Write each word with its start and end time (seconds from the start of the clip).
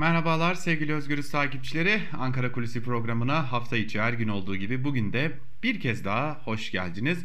Merhabalar 0.00 0.54
sevgili 0.54 0.94
Özgürüz 0.94 1.30
takipçileri. 1.30 2.00
Ankara 2.18 2.52
Kulisi 2.52 2.82
programına 2.82 3.52
hafta 3.52 3.76
içi 3.76 4.00
her 4.00 4.12
gün 4.12 4.28
olduğu 4.28 4.56
gibi 4.56 4.84
bugün 4.84 5.12
de 5.12 5.32
bir 5.62 5.80
kez 5.80 6.04
daha 6.04 6.40
hoş 6.44 6.70
geldiniz. 6.70 7.24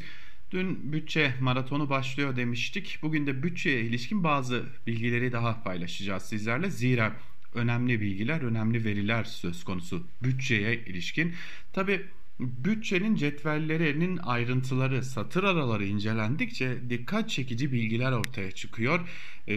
Dün 0.51 0.93
bütçe 0.93 1.33
maratonu 1.41 1.89
başlıyor 1.89 2.35
demiştik. 2.35 2.99
Bugün 3.01 3.27
de 3.27 3.43
bütçeye 3.43 3.81
ilişkin 3.81 4.23
bazı 4.23 4.65
bilgileri 4.87 5.31
daha 5.31 5.63
paylaşacağız 5.63 6.23
sizlerle. 6.23 6.69
Zira 6.69 7.15
önemli 7.53 8.01
bilgiler, 8.01 8.41
önemli 8.41 8.85
veriler 8.85 9.23
söz 9.23 9.63
konusu 9.63 10.07
bütçeye 10.23 10.75
ilişkin. 10.85 11.33
Tabi 11.73 12.05
bütçenin 12.39 13.15
cetvellerinin 13.15 14.17
ayrıntıları, 14.17 15.03
satır 15.03 15.43
araları 15.43 15.85
incelendikçe 15.85 16.89
dikkat 16.89 17.29
çekici 17.29 17.71
bilgiler 17.71 18.11
ortaya 18.11 18.51
çıkıyor. 18.51 18.99
Ee, 19.47 19.55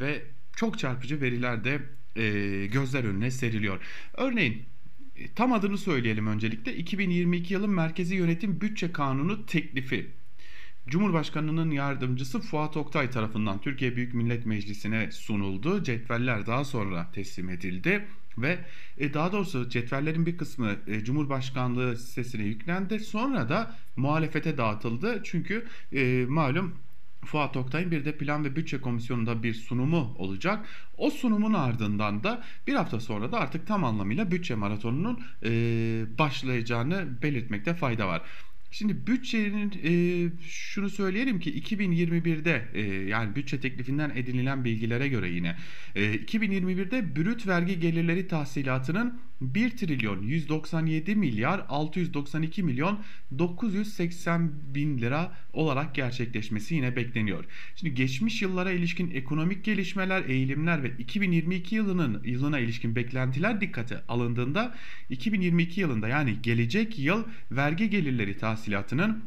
ve 0.00 0.22
çok 0.56 0.78
çarpıcı 0.78 1.20
veriler 1.20 1.64
de 1.64 1.95
e, 2.16 2.66
gözler 2.66 3.04
önüne 3.04 3.30
seriliyor. 3.30 3.80
Örneğin 4.14 4.62
e, 5.16 5.34
tam 5.34 5.52
adını 5.52 5.78
söyleyelim 5.78 6.26
öncelikle 6.26 6.76
2022 6.76 7.54
yılın 7.54 7.70
Merkezi 7.70 8.14
Yönetim 8.14 8.60
Bütçe 8.60 8.92
Kanunu 8.92 9.46
teklifi 9.46 10.06
Cumhurbaşkanının 10.88 11.70
yardımcısı 11.70 12.40
Fuat 12.40 12.76
Oktay 12.76 13.10
tarafından 13.10 13.60
Türkiye 13.60 13.96
Büyük 13.96 14.14
Millet 14.14 14.46
Meclisi'ne 14.46 15.12
sunuldu. 15.12 15.82
Cetveller 15.82 16.46
daha 16.46 16.64
sonra 16.64 17.10
teslim 17.12 17.48
edildi 17.48 18.04
ve 18.38 18.58
e, 18.98 19.14
daha 19.14 19.32
doğrusu 19.32 19.68
cetvellerin 19.68 20.26
bir 20.26 20.36
kısmı 20.36 20.76
e, 20.86 21.04
Cumhurbaşkanlığı 21.04 21.96
sitesine 21.96 22.42
yüklendi. 22.42 23.00
Sonra 23.00 23.48
da 23.48 23.76
muhalefete 23.96 24.58
dağıtıldı. 24.58 25.20
Çünkü 25.24 25.66
malum 26.28 26.74
Fuat 27.26 27.56
Oktay'ın 27.56 27.90
bir 27.90 28.04
de 28.04 28.18
Plan 28.18 28.44
ve 28.44 28.56
Bütçe 28.56 28.80
Komisyonu'nda 28.80 29.42
bir 29.42 29.54
sunumu 29.54 30.14
olacak. 30.18 30.66
O 30.96 31.10
sunumun 31.10 31.52
ardından 31.52 32.24
da 32.24 32.42
bir 32.66 32.74
hafta 32.74 33.00
sonra 33.00 33.32
da 33.32 33.38
artık 33.40 33.66
tam 33.66 33.84
anlamıyla 33.84 34.30
bütçe 34.30 34.54
maratonunun 34.54 35.20
e, 35.44 35.48
başlayacağını 36.18 37.22
belirtmekte 37.22 37.74
fayda 37.74 38.08
var. 38.08 38.22
Şimdi 38.78 39.06
bütçenin 39.06 39.72
e, 39.84 39.92
şunu 40.48 40.90
söyleyelim 40.90 41.40
ki 41.40 41.60
2021'de 41.60 42.68
e, 42.74 42.80
yani 43.08 43.36
bütçe 43.36 43.60
teklifinden 43.60 44.10
edinilen 44.10 44.64
bilgilere 44.64 45.08
göre 45.08 45.30
yine 45.30 45.56
e, 45.94 46.14
2021'de 46.14 47.16
brüt 47.16 47.46
vergi 47.46 47.80
gelirleri 47.80 48.28
tahsilatının 48.28 49.20
1 49.40 49.70
trilyon 49.70 50.22
197 50.22 51.16
milyar 51.16 51.66
692 51.68 52.62
milyon 52.62 53.00
980 53.38 54.52
bin 54.74 54.98
lira 54.98 55.32
olarak 55.52 55.94
gerçekleşmesi 55.94 56.74
yine 56.74 56.96
bekleniyor. 56.96 57.44
Şimdi 57.76 57.94
geçmiş 57.94 58.42
yıllara 58.42 58.70
ilişkin 58.70 59.10
ekonomik 59.10 59.64
gelişmeler, 59.64 60.24
eğilimler 60.24 60.82
ve 60.82 60.90
2022 60.98 61.74
yılının 61.74 62.22
yılına 62.24 62.58
ilişkin 62.58 62.96
beklentiler 62.96 63.60
dikkate 63.60 64.02
alındığında 64.08 64.74
2022 65.10 65.80
yılında 65.80 66.08
yani 66.08 66.36
gelecek 66.42 66.98
yıl 66.98 67.24
vergi 67.50 67.90
gelirleri 67.90 68.38
tahsilatının 68.66 69.24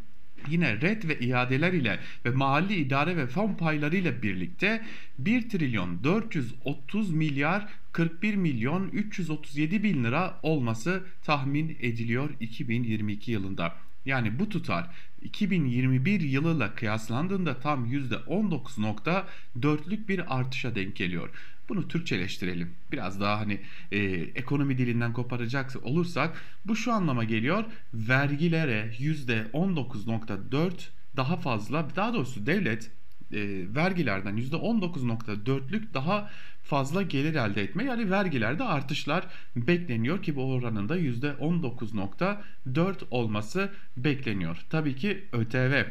yine 0.49 0.81
red 0.81 1.07
ve 1.07 1.19
iadeler 1.19 1.73
ile 1.73 1.99
ve 2.25 2.29
mahalli 2.29 2.75
idare 2.75 3.17
ve 3.17 3.27
fon 3.27 3.53
payları 3.53 3.97
ile 3.97 4.21
birlikte 4.21 4.85
1 5.17 5.49
trilyon 5.49 6.03
430 6.03 7.11
milyar 7.11 7.67
41 7.91 8.35
milyon 8.35 8.87
337 8.87 9.83
bin 9.83 10.03
lira 10.03 10.39
olması 10.43 11.03
tahmin 11.23 11.77
ediliyor 11.79 12.29
2022 12.39 13.31
yılında. 13.31 13.75
Yani 14.05 14.39
bu 14.39 14.49
tutar 14.49 14.87
2021 15.21 16.21
yılıyla 16.21 16.75
kıyaslandığında 16.75 17.59
tam 17.59 17.85
%19.4'lük 17.85 20.07
bir 20.07 20.39
artışa 20.39 20.75
denk 20.75 20.95
geliyor. 20.95 21.29
Bunu 21.70 21.88
Türkçeleştirelim. 21.88 22.75
Biraz 22.92 23.22
daha 23.22 23.39
hani 23.39 23.59
e, 23.92 23.98
ekonomi 24.36 24.78
dilinden 24.78 25.14
koparacak 25.14 25.72
olursak 25.84 26.42
bu 26.66 26.75
şu 26.75 26.94
anlama 26.94 27.23
geliyor. 27.23 27.64
Vergilere 27.94 28.92
%19.4 29.00 30.72
daha 31.18 31.38
fazla 31.38 31.88
daha 31.96 32.13
doğrusu 32.13 32.46
devlet 32.46 32.91
e, 33.31 33.66
vergilerden 33.75 34.38
%19.4'lük 34.38 35.94
daha 35.94 36.29
fazla 36.63 37.02
gelir 37.02 37.35
elde 37.35 37.63
etme 37.63 37.84
yani 37.84 38.12
vergilerde 38.12 38.63
artışlar 38.63 39.28
bekleniyor 39.56 40.24
ki 40.24 40.35
bu 40.35 40.53
oranında 40.53 40.97
%19.4 40.97 42.96
olması 43.12 43.72
bekleniyor. 43.97 44.66
Tabii 44.69 44.96
ki 44.96 45.25
ÖTV 45.34 45.84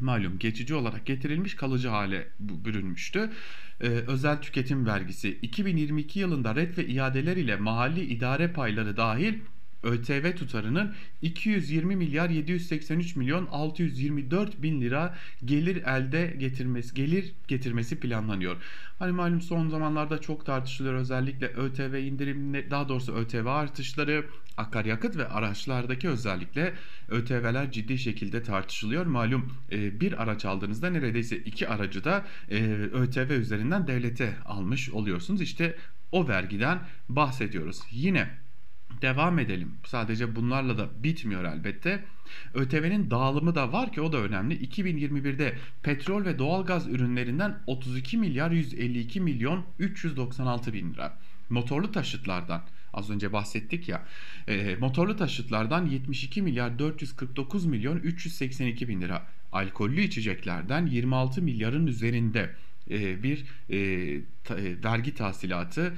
malum 0.00 0.38
geçici 0.38 0.74
olarak 0.74 1.06
getirilmiş 1.06 1.54
kalıcı 1.54 1.88
hale 1.88 2.28
bürünmüştü. 2.40 3.30
Ee, 3.80 3.86
özel 3.86 4.42
tüketim 4.42 4.86
vergisi 4.86 5.38
2022 5.42 6.20
yılında 6.20 6.54
red 6.54 6.76
ve 6.78 6.86
iadeler 6.86 7.36
ile 7.36 7.56
mahalli 7.56 8.00
idare 8.00 8.52
payları 8.52 8.96
dahil 8.96 9.34
ÖTV 9.82 10.36
tutarının 10.36 10.94
220 11.22 11.96
milyar 11.96 12.30
783 12.30 13.16
milyon 13.16 13.46
624 13.46 14.62
bin 14.62 14.80
lira 14.80 15.14
gelir 15.44 15.76
elde 15.76 16.34
getirmesi 16.38 16.94
gelir 16.94 17.32
getirmesi 17.48 18.00
planlanıyor. 18.00 18.56
Hani 18.98 19.12
malum 19.12 19.40
son 19.40 19.68
zamanlarda 19.68 20.20
çok 20.20 20.46
tartışılıyor 20.46 20.94
özellikle 20.94 21.46
ÖTV 21.46 21.94
indirimleri 21.94 22.70
daha 22.70 22.88
doğrusu 22.88 23.14
ÖTV 23.14 23.46
artışları 23.46 24.24
akaryakıt 24.56 25.16
ve 25.16 25.28
araçlardaki 25.28 26.08
özellikle 26.08 26.74
ÖTV'ler 27.08 27.72
ciddi 27.72 27.98
şekilde 27.98 28.42
tartışılıyor. 28.42 29.06
Malum 29.06 29.52
e, 29.72 30.00
bir 30.00 30.22
araç 30.22 30.44
aldığınızda 30.44 30.90
neredeyse 30.90 31.36
iki 31.36 31.68
aracı 31.68 32.04
da 32.04 32.24
e, 32.50 32.64
ÖTV 32.72 33.30
üzerinden 33.30 33.86
devlete 33.86 34.36
almış 34.44 34.90
oluyorsunuz. 34.90 35.40
İşte 35.40 35.76
o 36.12 36.28
vergiden 36.28 36.78
bahsediyoruz. 37.08 37.80
Yine 37.90 38.41
devam 39.02 39.38
edelim. 39.38 39.72
Sadece 39.84 40.36
bunlarla 40.36 40.78
da 40.78 40.88
bitmiyor 41.02 41.44
elbette. 41.44 42.04
ÖTV'nin 42.54 43.10
dağılımı 43.10 43.54
da 43.54 43.72
var 43.72 43.92
ki 43.92 44.00
o 44.00 44.12
da 44.12 44.18
önemli. 44.18 44.66
2021'de 44.66 45.54
petrol 45.82 46.24
ve 46.24 46.38
doğalgaz 46.38 46.88
ürünlerinden 46.88 47.58
32 47.66 48.18
milyar 48.18 48.50
152 48.50 49.20
milyon 49.20 49.64
396 49.78 50.72
bin 50.72 50.94
lira. 50.94 51.18
Motorlu 51.50 51.92
taşıtlardan 51.92 52.62
az 52.92 53.10
önce 53.10 53.32
bahsettik 53.32 53.88
ya 53.88 54.04
e, 54.48 54.76
motorlu 54.80 55.16
taşıtlardan 55.16 55.86
72 55.86 56.42
milyar 56.42 56.78
449 56.78 57.66
milyon 57.66 57.96
382 57.96 58.88
bin 58.88 59.00
lira 59.00 59.26
alkollü 59.52 60.00
içeceklerden 60.00 60.86
26 60.86 61.42
milyarın 61.42 61.86
üzerinde 61.86 62.54
e, 62.92 63.22
bir 63.22 63.44
e, 63.68 63.76
e, 63.78 64.82
vergi 64.84 65.14
tahsilatı 65.14 65.92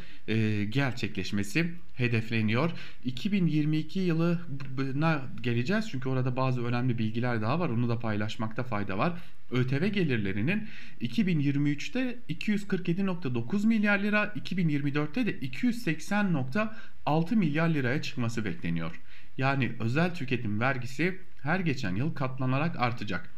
gerçekleşmesi 0.70 1.74
hedefleniyor. 1.94 2.70
2022 3.04 4.00
yılına 4.00 5.22
geleceğiz 5.40 5.88
çünkü 5.90 6.08
orada 6.08 6.36
bazı 6.36 6.64
önemli 6.64 6.98
bilgiler 6.98 7.42
daha 7.42 7.60
var. 7.60 7.68
Onu 7.68 7.88
da 7.88 7.98
paylaşmakta 7.98 8.62
fayda 8.62 8.98
var. 8.98 9.12
ÖTV 9.50 9.86
gelirlerinin 9.86 10.68
2023'te 11.00 12.18
247.9 12.28 13.66
milyar 13.66 13.98
lira, 13.98 14.24
2024'te 14.24 15.26
de 15.26 15.38
280.6 15.38 17.36
milyar 17.36 17.68
liraya 17.68 18.02
çıkması 18.02 18.44
bekleniyor. 18.44 19.00
Yani 19.38 19.72
özel 19.80 20.14
tüketim 20.14 20.60
vergisi 20.60 21.18
her 21.42 21.60
geçen 21.60 21.96
yıl 21.96 22.14
katlanarak 22.14 22.76
artacak. 22.80 23.33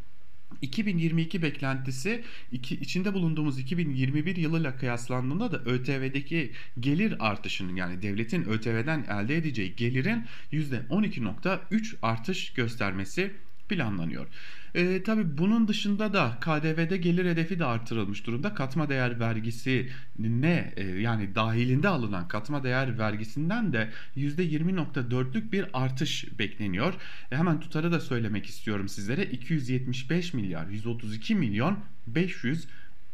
2022 0.63 1.43
beklentisi 1.43 2.25
iki, 2.53 2.75
içinde 2.75 3.15
bulunduğumuz 3.15 3.59
2021 3.59 4.37
yılıyla 4.37 4.77
kıyaslandığında 4.77 5.53
da 5.53 5.59
ÖTV'deki 5.71 6.53
gelir 6.81 7.17
artışının 7.19 7.77
yani 7.77 8.03
devletin 8.03 8.45
ÖTV'den 8.45 9.05
elde 9.09 9.37
edeceği 9.37 9.77
gelirin 9.77 10.25
%12.3 10.53 11.95
artış 12.03 12.53
göstermesi 12.53 13.31
planlanıyor. 13.69 14.27
E, 14.75 15.03
tabii 15.03 15.39
bunun 15.39 15.69
dışında 15.69 16.13
da 16.13 16.39
KDV'de 16.41 16.97
gelir 16.97 17.25
hedefi 17.25 17.59
de 17.59 17.65
artırılmış 17.65 18.27
durumda. 18.27 18.55
Katma 18.55 18.89
değer 18.89 19.21
vergisi 19.21 19.91
ne 20.19 20.73
e, 20.77 20.85
yani 20.85 21.35
dahilinde 21.35 21.89
alınan 21.89 22.29
katma 22.29 22.65
değer 22.65 22.99
vergisinden 22.99 23.73
de 23.73 23.91
%20.4'lük 24.17 25.53
bir 25.53 25.67
artış 25.73 26.39
bekleniyor. 26.39 26.95
E, 27.33 27.37
hemen 27.37 27.61
tutarı 27.61 27.93
da 27.93 28.01
söylemek 28.01 28.47
istiyorum 28.47 28.89
sizlere. 28.89 29.25
275 29.25 30.35
milyar 30.35 30.67
132 30.67 31.35
milyon 31.35 31.79
500 32.07 32.67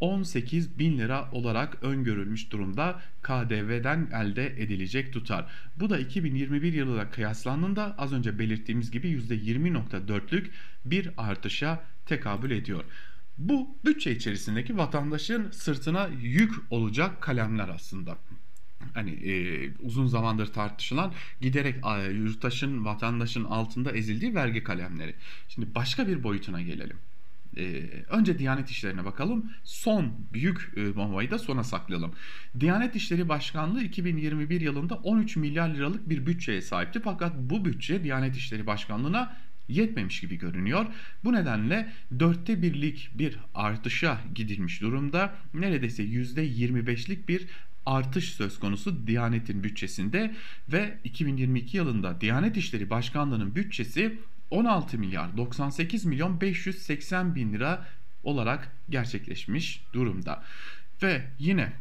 18 0.03 0.79
bin 0.79 0.99
lira 0.99 1.31
olarak 1.33 1.83
öngörülmüş 1.83 2.51
durumda 2.51 3.01
KDV'den 3.23 4.11
elde 4.13 4.47
edilecek 4.63 5.13
tutar. 5.13 5.47
Bu 5.77 5.91
da 5.91 5.99
2021 5.99 6.73
yılıyla 6.73 7.11
kıyaslandığında 7.11 7.95
az 7.99 8.13
önce 8.13 8.39
belirttiğimiz 8.39 8.91
gibi 8.91 9.09
%20.4'lük 9.09 10.51
bir 10.85 11.11
artışa 11.17 11.85
tekabül 12.07 12.51
ediyor. 12.51 12.85
Bu 13.39 13.77
bütçe 13.85 14.13
içerisindeki 14.13 14.77
vatandaşın 14.77 15.51
sırtına 15.51 16.09
yük 16.23 16.55
olacak 16.71 17.21
kalemler 17.21 17.69
aslında 17.69 18.19
hani 18.95 19.11
e, 19.11 19.71
uzun 19.81 20.07
zamandır 20.07 20.47
tartışılan 20.47 21.13
giderek 21.41 21.77
e, 21.87 22.11
yurttaşın 22.13 22.85
vatandaşın 22.85 23.45
altında 23.45 23.93
ezildiği 23.93 24.35
vergi 24.35 24.65
kalemleri. 24.65 25.15
Şimdi 25.49 25.75
başka 25.75 26.09
bir 26.09 26.23
boyutuna 26.23 26.63
gelelim 26.63 26.97
e, 27.57 27.83
önce 28.09 28.39
Diyanet 28.39 28.71
İşleri'ne 28.71 29.05
bakalım. 29.05 29.51
Son 29.65 30.13
büyük 30.33 30.73
e, 30.77 30.97
bombayı 30.97 31.31
da 31.31 31.39
sona 31.39 31.65
saklayalım. 31.65 32.13
Diyanet 32.61 32.97
İşleri 32.97 33.29
Başkanlığı 33.29 33.83
2021 33.83 34.61
yılında 34.61 34.95
13 34.95 35.37
milyar 35.37 35.69
liralık 35.69 36.09
bir 36.09 36.27
bütçeye 36.27 36.63
sahipti. 36.63 37.01
Fakat 37.05 37.33
bu 37.39 37.65
bütçe 37.65 38.05
Diyanet 38.05 38.37
İşleri 38.37 38.67
Başkanlığı'na 38.67 39.37
yetmemiş 39.69 40.21
gibi 40.21 40.37
görünüyor. 40.37 40.87
Bu 41.25 41.33
nedenle 41.33 41.93
dörtte 42.19 42.63
birlik 42.63 43.11
bir 43.15 43.39
artışa 43.55 44.21
gidilmiş 44.35 44.81
durumda. 44.81 45.35
Neredeyse 45.55 46.03
%25'lik 46.03 47.29
bir 47.29 47.47
artış 47.87 48.25
söz 48.33 48.59
konusu 48.59 49.07
Diyanet'in 49.07 49.65
bütçesinde 49.65 50.35
ve 50.69 50.99
2022 51.05 51.77
yılında 51.77 52.21
Diyanet 52.21 52.57
İşleri 52.57 52.91
Başkanlığı'nın 52.91 53.55
bütçesi 53.55 54.19
16 54.53 54.99
milyar 54.99 55.37
98 55.37 56.05
milyon 56.05 56.41
580 56.41 57.35
bin 57.35 57.53
lira 57.53 57.87
olarak 58.25 58.73
gerçekleşmiş 58.91 59.85
durumda. 59.93 60.43
Ve 61.03 61.23
yine 61.39 61.73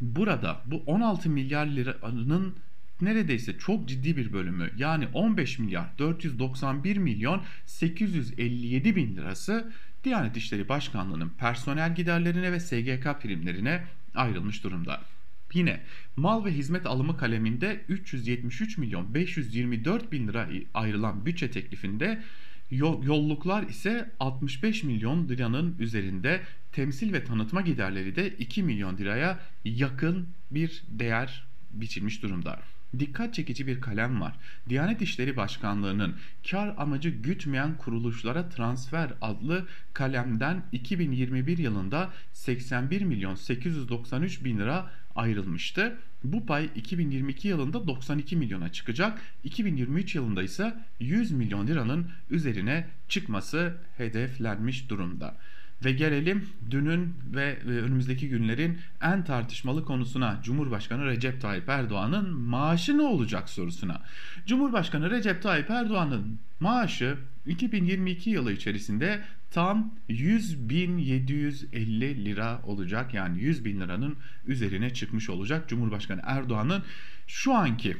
burada 0.00 0.60
bu 0.66 0.82
16 0.86 1.30
milyar 1.30 1.66
liranın 1.66 2.56
neredeyse 3.00 3.58
çok 3.58 3.88
ciddi 3.88 4.16
bir 4.16 4.32
bölümü 4.32 4.70
yani 4.76 5.08
15 5.12 5.58
milyar 5.58 5.98
491 5.98 6.96
milyon 6.96 7.42
857 7.66 8.96
bin 8.96 9.16
lirası 9.16 9.72
Diyanet 10.04 10.36
İşleri 10.36 10.68
Başkanlığı'nın 10.68 11.28
personel 11.28 11.94
giderlerine 11.94 12.52
ve 12.52 12.60
SGK 12.60 13.20
primlerine 13.22 13.84
ayrılmış 14.14 14.64
durumda. 14.64 15.00
Yine 15.54 15.80
mal 16.16 16.44
ve 16.44 16.50
hizmet 16.50 16.86
alımı 16.86 17.16
kaleminde 17.16 17.84
373 17.88 18.78
milyon 18.78 19.14
524 19.14 20.12
bin 20.12 20.28
lira 20.28 20.48
ayrılan 20.74 21.26
bütçe 21.26 21.50
teklifinde 21.50 22.22
yolluklar 22.70 23.62
ise 23.62 24.10
65 24.20 24.82
milyon 24.82 25.28
liranın 25.28 25.76
üzerinde 25.78 26.40
temsil 26.72 27.12
ve 27.12 27.24
tanıtma 27.24 27.60
giderleri 27.60 28.16
de 28.16 28.28
2 28.28 28.62
milyon 28.62 28.96
liraya 28.96 29.40
yakın 29.64 30.28
bir 30.50 30.82
değer 30.88 31.44
biçilmiş 31.72 32.22
durumda 32.22 32.62
dikkat 32.98 33.34
çekici 33.34 33.66
bir 33.66 33.80
kalem 33.80 34.20
var. 34.20 34.34
Diyanet 34.68 35.02
İşleri 35.02 35.36
Başkanlığı'nın 35.36 36.16
kar 36.50 36.74
amacı 36.76 37.08
gütmeyen 37.08 37.76
kuruluşlara 37.76 38.48
transfer 38.48 39.12
adlı 39.20 39.66
kalemden 39.92 40.62
2021 40.72 41.58
yılında 41.58 42.10
81 42.32 43.02
milyon 43.02 43.34
893 43.34 44.44
bin 44.44 44.58
lira 44.58 44.90
ayrılmıştı. 45.16 45.96
Bu 46.24 46.46
pay 46.46 46.70
2022 46.76 47.48
yılında 47.48 47.86
92 47.86 48.36
milyona 48.36 48.72
çıkacak. 48.72 49.20
2023 49.44 50.14
yılında 50.14 50.42
ise 50.42 50.74
100 51.00 51.30
milyon 51.30 51.66
liranın 51.66 52.06
üzerine 52.30 52.86
çıkması 53.08 53.74
hedeflenmiş 53.96 54.90
durumda. 54.90 55.36
Ve 55.84 55.92
gelelim 55.92 56.48
dünün 56.70 57.14
ve 57.34 57.58
önümüzdeki 57.66 58.28
günlerin 58.28 58.78
en 59.02 59.24
tartışmalı 59.24 59.84
konusuna 59.84 60.40
Cumhurbaşkanı 60.42 61.06
Recep 61.06 61.40
Tayyip 61.40 61.68
Erdoğan'ın 61.68 62.30
maaşı 62.34 62.98
ne 62.98 63.02
olacak 63.02 63.48
sorusuna. 63.48 64.00
Cumhurbaşkanı 64.46 65.10
Recep 65.10 65.42
Tayyip 65.42 65.70
Erdoğan'ın 65.70 66.38
maaşı 66.60 67.16
2022 67.46 68.30
yılı 68.30 68.52
içerisinde 68.52 69.20
tam 69.50 69.94
100.750 70.08 72.24
lira 72.24 72.62
olacak. 72.66 73.14
Yani 73.14 73.42
100 73.42 73.64
bin 73.64 73.80
liranın 73.80 74.16
üzerine 74.46 74.94
çıkmış 74.94 75.30
olacak. 75.30 75.68
Cumhurbaşkanı 75.68 76.20
Erdoğan'ın 76.24 76.82
şu 77.26 77.54
anki 77.54 77.96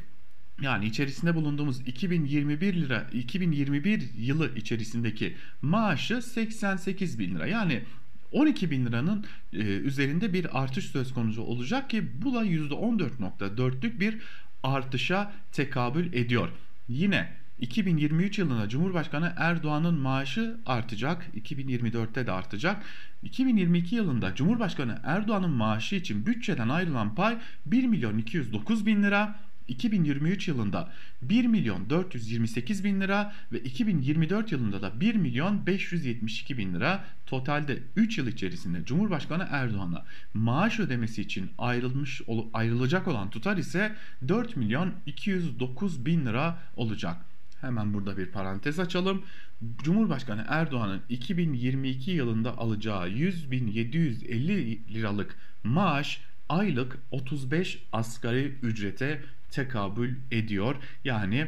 yani 0.60 0.86
içerisinde 0.86 1.34
bulunduğumuz 1.34 1.80
2021 1.80 2.74
lira 2.74 3.06
2021 3.12 4.10
yılı 4.18 4.56
içerisindeki 4.56 5.36
maaşı 5.62 6.22
88 6.22 7.18
bin 7.18 7.34
lira. 7.34 7.46
Yani 7.46 7.82
12 8.32 8.70
bin 8.70 8.86
liranın 8.86 9.26
e, 9.52 9.58
üzerinde 9.58 10.32
bir 10.32 10.62
artış 10.62 10.84
söz 10.84 11.14
konusu 11.14 11.42
olacak 11.42 11.90
ki 11.90 12.22
bu 12.22 12.34
da 12.34 12.44
%14.4'lük 12.44 14.00
bir 14.00 14.18
artışa 14.62 15.32
tekabül 15.52 16.12
ediyor. 16.12 16.48
Yine 16.88 17.41
2023 17.62 18.38
yılında 18.38 18.68
Cumhurbaşkanı 18.68 19.32
Erdoğan'ın 19.36 19.94
maaşı 19.94 20.56
artacak. 20.66 21.26
2024'te 21.36 22.26
de 22.26 22.32
artacak. 22.32 22.82
2022 23.22 23.96
yılında 23.96 24.34
Cumhurbaşkanı 24.34 25.00
Erdoğan'ın 25.04 25.50
maaşı 25.50 25.94
için 25.94 26.26
bütçeden 26.26 26.68
ayrılan 26.68 27.14
pay 27.14 27.38
1 27.66 27.84
milyon 27.84 28.18
209 28.18 28.86
bin 28.86 29.02
lira. 29.02 29.38
2023 29.68 30.48
yılında 30.48 30.92
1 31.22 31.46
milyon 31.46 31.90
428 31.90 32.84
bin 32.84 33.00
lira 33.00 33.34
ve 33.52 33.60
2024 33.60 34.52
yılında 34.52 34.82
da 34.82 35.00
1 35.00 35.14
milyon 35.14 35.66
572 35.66 36.58
bin 36.58 36.74
lira 36.74 37.04
totalde 37.26 37.78
3 37.96 38.18
yıl 38.18 38.26
içerisinde 38.26 38.84
Cumhurbaşkanı 38.84 39.46
Erdoğan'a 39.50 40.04
maaş 40.34 40.80
ödemesi 40.80 41.22
için 41.22 41.50
ayrılmış 41.58 42.22
ayrılacak 42.52 43.08
olan 43.08 43.30
tutar 43.30 43.56
ise 43.56 43.96
4 44.28 44.56
milyon 44.56 44.92
209 45.06 46.06
bin 46.06 46.26
lira 46.26 46.58
olacak. 46.76 47.31
Hemen 47.62 47.94
burada 47.94 48.16
bir 48.16 48.26
parantez 48.26 48.78
açalım. 48.78 49.22
Cumhurbaşkanı 49.82 50.44
Erdoğan'ın 50.48 51.02
2022 51.08 52.10
yılında 52.10 52.58
alacağı 52.58 53.08
100.750 53.08 54.94
liralık 54.94 55.36
maaş 55.64 56.20
aylık 56.48 56.98
35 57.10 57.82
asgari 57.92 58.54
ücrete 58.62 59.22
tekabül 59.50 60.16
ediyor. 60.30 60.76
Yani 61.04 61.46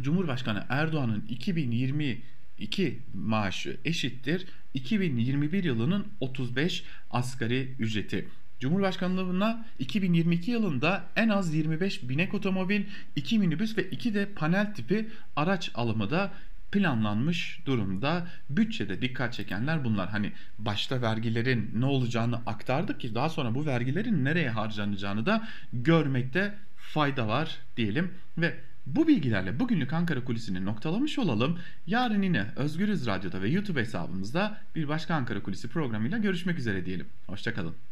Cumhurbaşkanı 0.00 0.66
Erdoğan'ın 0.68 1.26
2022 1.28 2.98
maaşı 3.14 3.76
eşittir 3.84 4.46
2021 4.74 5.64
yılının 5.64 6.06
35 6.20 6.84
asgari 7.10 7.74
ücreti. 7.78 8.28
Cumhurbaşkanlığına 8.62 9.64
2022 9.78 10.50
yılında 10.50 11.04
en 11.16 11.28
az 11.28 11.54
25 11.54 12.08
binek 12.08 12.34
otomobil, 12.34 12.84
2 13.16 13.38
minibüs 13.38 13.78
ve 13.78 13.90
2 13.90 14.14
de 14.14 14.26
panel 14.26 14.74
tipi 14.74 15.08
araç 15.36 15.70
alımı 15.74 16.10
da 16.10 16.30
planlanmış 16.72 17.60
durumda. 17.66 18.26
Bütçede 18.50 19.02
dikkat 19.02 19.32
çekenler 19.32 19.84
bunlar. 19.84 20.08
Hani 20.08 20.32
başta 20.58 21.02
vergilerin 21.02 21.70
ne 21.74 21.84
olacağını 21.84 22.36
aktardık 22.46 23.00
ki 23.00 23.14
daha 23.14 23.28
sonra 23.28 23.54
bu 23.54 23.66
vergilerin 23.66 24.24
nereye 24.24 24.50
harcanacağını 24.50 25.26
da 25.26 25.48
görmekte 25.72 26.54
fayda 26.76 27.28
var 27.28 27.58
diyelim 27.76 28.10
ve 28.38 28.54
bu 28.86 29.08
bilgilerle 29.08 29.60
bugünlük 29.60 29.92
Ankara 29.92 30.24
Kulisi'ni 30.24 30.64
noktalamış 30.64 31.18
olalım. 31.18 31.58
Yarın 31.86 32.22
yine 32.22 32.46
Özgürüz 32.56 33.06
Radyo'da 33.06 33.42
ve 33.42 33.48
YouTube 33.48 33.80
hesabımızda 33.80 34.58
bir 34.74 34.88
başka 34.88 35.14
Ankara 35.14 35.42
Kulisi 35.42 35.68
programıyla 35.68 36.18
görüşmek 36.18 36.58
üzere 36.58 36.86
diyelim. 36.86 37.06
Hoşçakalın. 37.26 37.91